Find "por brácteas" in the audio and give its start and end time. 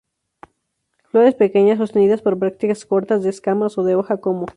2.23-2.87